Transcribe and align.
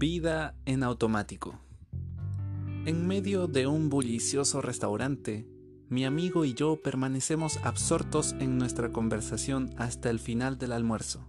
Vida 0.00 0.54
en 0.64 0.82
automático. 0.82 1.60
En 2.86 3.06
medio 3.06 3.48
de 3.48 3.66
un 3.66 3.90
bullicioso 3.90 4.62
restaurante, 4.62 5.46
mi 5.90 6.06
amigo 6.06 6.46
y 6.46 6.54
yo 6.54 6.80
permanecemos 6.80 7.58
absortos 7.64 8.34
en 8.40 8.56
nuestra 8.56 8.92
conversación 8.92 9.74
hasta 9.76 10.08
el 10.08 10.18
final 10.18 10.56
del 10.56 10.72
almuerzo. 10.72 11.28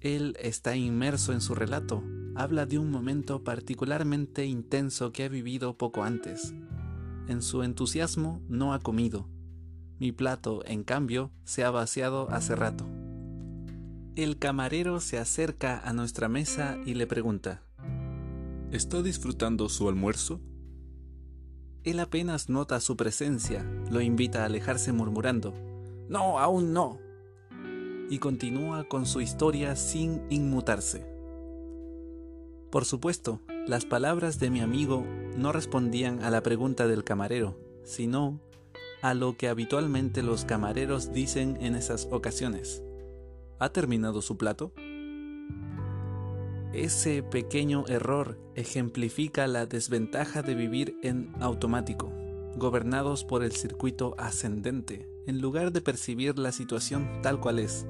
Él 0.00 0.38
está 0.40 0.74
inmerso 0.74 1.34
en 1.34 1.42
su 1.42 1.54
relato, 1.54 2.02
habla 2.34 2.64
de 2.64 2.78
un 2.78 2.90
momento 2.90 3.44
particularmente 3.44 4.46
intenso 4.46 5.12
que 5.12 5.24
ha 5.24 5.28
vivido 5.28 5.76
poco 5.76 6.02
antes. 6.02 6.54
En 7.28 7.42
su 7.42 7.62
entusiasmo 7.62 8.40
no 8.48 8.72
ha 8.72 8.78
comido. 8.78 9.28
Mi 9.98 10.12
plato, 10.12 10.64
en 10.64 10.82
cambio, 10.82 11.30
se 11.44 11.62
ha 11.62 11.70
vaciado 11.70 12.30
hace 12.30 12.56
rato. 12.56 12.88
El 14.14 14.38
camarero 14.38 15.00
se 15.00 15.18
acerca 15.18 15.78
a 15.78 15.92
nuestra 15.92 16.30
mesa 16.30 16.78
y 16.86 16.94
le 16.94 17.06
pregunta, 17.06 17.65
¿Está 18.72 19.00
disfrutando 19.00 19.68
su 19.68 19.88
almuerzo? 19.88 20.40
Él 21.84 22.00
apenas 22.00 22.48
nota 22.48 22.80
su 22.80 22.96
presencia, 22.96 23.64
lo 23.92 24.00
invita 24.00 24.42
a 24.42 24.46
alejarse 24.46 24.92
murmurando, 24.92 25.54
No, 26.08 26.40
aún 26.40 26.72
no. 26.72 26.98
Y 28.10 28.18
continúa 28.18 28.88
con 28.88 29.06
su 29.06 29.20
historia 29.20 29.76
sin 29.76 30.20
inmutarse. 30.30 31.06
Por 32.72 32.84
supuesto, 32.84 33.40
las 33.68 33.84
palabras 33.84 34.40
de 34.40 34.50
mi 34.50 34.60
amigo 34.60 35.04
no 35.36 35.52
respondían 35.52 36.24
a 36.24 36.30
la 36.30 36.42
pregunta 36.42 36.88
del 36.88 37.04
camarero, 37.04 37.56
sino 37.84 38.40
a 39.00 39.14
lo 39.14 39.36
que 39.36 39.48
habitualmente 39.48 40.24
los 40.24 40.44
camareros 40.44 41.12
dicen 41.12 41.56
en 41.60 41.76
esas 41.76 42.08
ocasiones. 42.10 42.82
¿Ha 43.60 43.68
terminado 43.68 44.22
su 44.22 44.36
plato? 44.36 44.72
Ese 46.76 47.22
pequeño 47.22 47.86
error 47.88 48.38
ejemplifica 48.54 49.46
la 49.46 49.64
desventaja 49.64 50.42
de 50.42 50.54
vivir 50.54 50.98
en 51.02 51.32
automático, 51.40 52.12
gobernados 52.54 53.24
por 53.24 53.42
el 53.42 53.52
circuito 53.52 54.14
ascendente, 54.18 55.08
en 55.26 55.40
lugar 55.40 55.72
de 55.72 55.80
percibir 55.80 56.38
la 56.38 56.52
situación 56.52 57.22
tal 57.22 57.40
cual 57.40 57.60
es. 57.60 57.86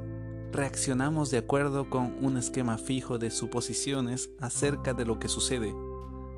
Reaccionamos 0.53 1.33
de 1.33 1.39
acuerdo 1.39 1.91
con 1.91 2.17
un 2.25 2.37
esquema 2.37 2.79
fijo 2.79 3.19
de 3.19 3.33
suposiciones 3.33 4.31
acerca 4.39 4.95
de 4.95 5.05
lo 5.05 5.19
que 5.19 5.27
sucede, 5.27 5.75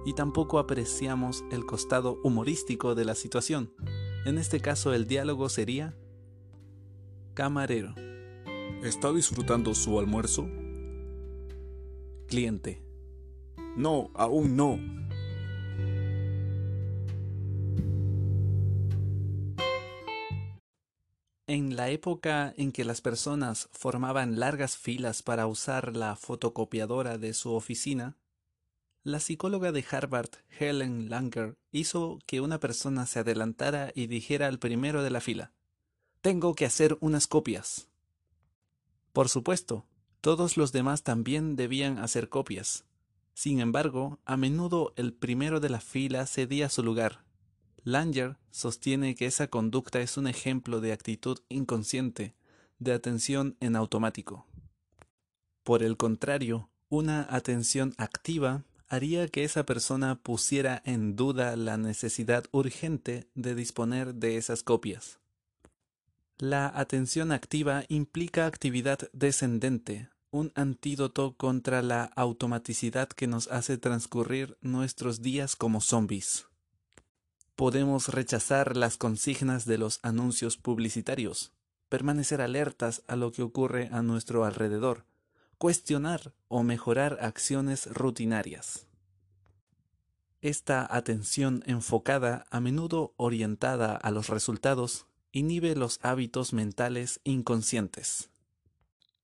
y 0.06 0.14
tampoco 0.14 0.58
apreciamos 0.58 1.44
el 1.52 1.66
costado 1.66 2.18
humorístico 2.24 2.94
de 2.94 3.04
la 3.04 3.14
situación. 3.14 3.74
En 4.24 4.38
este 4.38 4.60
caso 4.60 4.94
el 4.94 5.06
diálogo 5.06 5.50
sería 5.50 5.98
Camarero. 7.34 7.94
¿Está 8.82 9.12
disfrutando 9.12 9.74
su 9.74 9.98
almuerzo? 9.98 10.48
Cliente. 12.28 12.84
No, 13.74 14.10
aún 14.14 14.54
no. 14.54 14.78
En 21.46 21.74
la 21.74 21.88
época 21.88 22.52
en 22.58 22.72
que 22.72 22.84
las 22.84 23.00
personas 23.00 23.70
formaban 23.72 24.38
largas 24.38 24.76
filas 24.76 25.22
para 25.22 25.46
usar 25.46 25.96
la 25.96 26.16
fotocopiadora 26.16 27.16
de 27.16 27.32
su 27.32 27.54
oficina, 27.54 28.18
la 29.04 29.20
psicóloga 29.20 29.72
de 29.72 29.82
Harvard, 29.90 30.28
Helen 30.50 31.08
Langer, 31.08 31.56
hizo 31.72 32.18
que 32.26 32.42
una 32.42 32.60
persona 32.60 33.06
se 33.06 33.20
adelantara 33.20 33.90
y 33.94 34.06
dijera 34.06 34.48
al 34.48 34.58
primero 34.58 35.02
de 35.02 35.10
la 35.10 35.22
fila, 35.22 35.54
Tengo 36.20 36.54
que 36.54 36.66
hacer 36.66 36.98
unas 37.00 37.26
copias. 37.26 37.88
Por 39.14 39.30
supuesto, 39.30 39.86
todos 40.20 40.56
los 40.56 40.72
demás 40.72 41.02
también 41.02 41.56
debían 41.56 41.98
hacer 41.98 42.28
copias. 42.28 42.84
Sin 43.34 43.60
embargo, 43.60 44.18
a 44.24 44.36
menudo 44.36 44.92
el 44.96 45.12
primero 45.12 45.60
de 45.60 45.68
la 45.68 45.80
fila 45.80 46.26
cedía 46.26 46.68
su 46.68 46.82
lugar. 46.82 47.24
Langer 47.84 48.36
sostiene 48.50 49.14
que 49.14 49.26
esa 49.26 49.46
conducta 49.46 50.00
es 50.00 50.16
un 50.16 50.26
ejemplo 50.26 50.80
de 50.80 50.92
actitud 50.92 51.38
inconsciente, 51.48 52.34
de 52.78 52.92
atención 52.92 53.56
en 53.60 53.76
automático. 53.76 54.46
Por 55.62 55.82
el 55.82 55.96
contrario, 55.96 56.68
una 56.88 57.26
atención 57.30 57.94
activa 57.96 58.64
haría 58.88 59.28
que 59.28 59.44
esa 59.44 59.64
persona 59.64 60.20
pusiera 60.20 60.82
en 60.84 61.14
duda 61.14 61.56
la 61.56 61.76
necesidad 61.76 62.44
urgente 62.52 63.28
de 63.34 63.54
disponer 63.54 64.14
de 64.14 64.36
esas 64.36 64.62
copias. 64.62 65.18
La 66.38 66.68
atención 66.68 67.32
activa 67.32 67.84
implica 67.88 68.46
actividad 68.46 69.10
descendente, 69.12 70.08
un 70.30 70.52
antídoto 70.54 71.36
contra 71.36 71.82
la 71.82 72.04
automaticidad 72.16 73.08
que 73.08 73.26
nos 73.26 73.48
hace 73.48 73.78
transcurrir 73.78 74.58
nuestros 74.60 75.22
días 75.22 75.56
como 75.56 75.80
zombies. 75.80 76.46
Podemos 77.56 78.08
rechazar 78.08 78.76
las 78.76 78.96
consignas 78.98 79.64
de 79.64 79.78
los 79.78 80.00
anuncios 80.02 80.56
publicitarios, 80.56 81.52
permanecer 81.88 82.40
alertas 82.40 83.02
a 83.06 83.16
lo 83.16 83.32
que 83.32 83.42
ocurre 83.42 83.88
a 83.90 84.02
nuestro 84.02 84.44
alrededor, 84.44 85.06
cuestionar 85.56 86.34
o 86.48 86.62
mejorar 86.62 87.18
acciones 87.20 87.86
rutinarias. 87.86 88.86
Esta 90.40 90.86
atención 90.94 91.64
enfocada, 91.66 92.46
a 92.50 92.60
menudo 92.60 93.12
orientada 93.16 93.96
a 93.96 94.10
los 94.12 94.28
resultados, 94.28 95.06
inhibe 95.32 95.74
los 95.74 95.98
hábitos 96.02 96.52
mentales 96.52 97.20
inconscientes. 97.24 98.30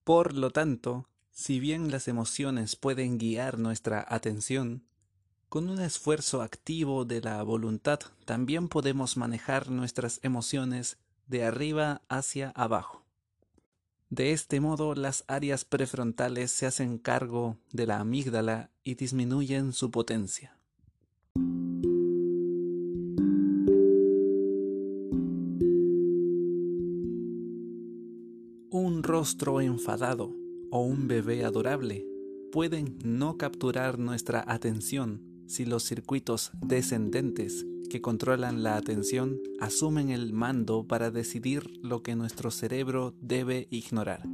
Por 0.04 0.34
lo 0.34 0.50
tanto, 0.50 1.08
si 1.30 1.60
bien 1.60 1.90
las 1.90 2.08
emociones 2.08 2.76
pueden 2.76 3.16
guiar 3.16 3.58
nuestra 3.58 4.04
atención, 4.06 4.84
con 5.48 5.70
un 5.70 5.80
esfuerzo 5.80 6.42
activo 6.42 7.06
de 7.06 7.22
la 7.22 7.42
voluntad 7.42 8.00
también 8.26 8.68
podemos 8.68 9.16
manejar 9.16 9.70
nuestras 9.70 10.20
emociones 10.22 10.98
de 11.26 11.44
arriba 11.44 12.02
hacia 12.08 12.50
abajo. 12.50 13.04
De 14.10 14.32
este 14.32 14.60
modo, 14.60 14.94
las 14.94 15.24
áreas 15.26 15.64
prefrontales 15.64 16.50
se 16.50 16.66
hacen 16.66 16.98
cargo 16.98 17.56
de 17.72 17.86
la 17.86 17.98
amígdala 17.98 18.70
y 18.82 18.96
disminuyen 18.96 19.72
su 19.72 19.90
potencia. 19.90 20.58
Un 28.76 29.04
rostro 29.04 29.60
enfadado 29.60 30.34
o 30.72 30.80
un 30.80 31.06
bebé 31.06 31.44
adorable 31.44 32.04
pueden 32.50 32.98
no 33.04 33.38
capturar 33.38 34.00
nuestra 34.00 34.42
atención 34.48 35.22
si 35.46 35.64
los 35.64 35.84
circuitos 35.84 36.50
descendentes 36.60 37.64
que 37.88 38.00
controlan 38.00 38.64
la 38.64 38.76
atención 38.76 39.38
asumen 39.60 40.10
el 40.10 40.32
mando 40.32 40.88
para 40.88 41.12
decidir 41.12 41.70
lo 41.84 42.02
que 42.02 42.16
nuestro 42.16 42.50
cerebro 42.50 43.14
debe 43.20 43.68
ignorar. 43.70 44.24